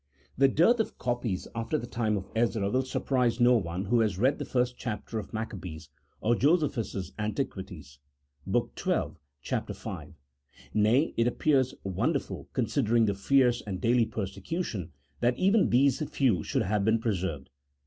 145 0.37 0.37
The 0.39 0.57
dearth 0.57 0.79
of 0.91 0.97
copies 0.97 1.47
after 1.53 1.77
the 1.77 1.85
time 1.85 2.17
of 2.17 2.27
Ezra 2.35 2.67
will 2.71 2.81
surprise 2.81 3.39
no 3.39 3.55
one 3.55 3.85
who 3.85 3.99
has 3.99 4.17
read 4.17 4.39
the 4.39 4.45
1st 4.45 4.73
chapter 4.75 5.19
of 5.19 5.31
Maccabees, 5.31 5.89
or 6.21 6.33
Josephus's" 6.33 7.13
Antiquities," 7.19 7.99
Bk. 8.49 8.73
12, 8.73 9.19
chap. 9.43 9.69
5. 9.71 10.15
Nay, 10.73 11.13
it 11.17 11.27
appears 11.27 11.75
wonderful 11.83 12.49
considering 12.53 13.05
the 13.05 13.13
fierce 13.13 13.61
and 13.67 13.79
daily 13.79 14.07
persecution, 14.07 14.91
that 15.19 15.37
even 15.37 15.69
these 15.69 16.01
few 16.09 16.41
should 16.41 16.63
have 16.63 16.83
been 16.83 16.97
preserved. 16.97 17.51